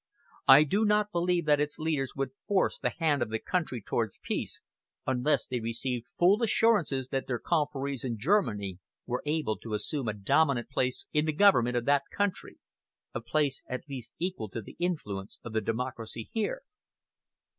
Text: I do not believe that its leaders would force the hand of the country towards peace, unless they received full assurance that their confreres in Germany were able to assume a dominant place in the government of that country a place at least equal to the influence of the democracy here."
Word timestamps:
I 0.47 0.63
do 0.63 0.83
not 0.83 1.11
believe 1.11 1.45
that 1.45 1.59
its 1.59 1.77
leaders 1.77 2.15
would 2.15 2.31
force 2.47 2.79
the 2.79 2.89
hand 2.97 3.21
of 3.21 3.29
the 3.29 3.37
country 3.37 3.83
towards 3.83 4.17
peace, 4.23 4.59
unless 5.05 5.45
they 5.45 5.59
received 5.59 6.07
full 6.17 6.41
assurance 6.41 6.89
that 7.09 7.27
their 7.27 7.37
confreres 7.37 8.03
in 8.03 8.17
Germany 8.17 8.79
were 9.05 9.21
able 9.27 9.57
to 9.59 9.75
assume 9.75 10.07
a 10.07 10.13
dominant 10.15 10.71
place 10.71 11.05
in 11.13 11.25
the 11.25 11.33
government 11.33 11.77
of 11.77 11.85
that 11.85 12.01
country 12.11 12.57
a 13.13 13.21
place 13.21 13.63
at 13.67 13.87
least 13.87 14.15
equal 14.17 14.49
to 14.49 14.61
the 14.63 14.75
influence 14.79 15.37
of 15.43 15.53
the 15.53 15.61
democracy 15.61 16.31
here." 16.33 16.63